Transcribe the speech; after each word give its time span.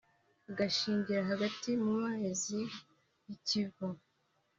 ugashingira 0.49 1.21
hagati 1.31 1.69
mu 1.83 1.91
mazi 2.01 2.59
y’i 3.27 3.37
Kivu 3.45 3.87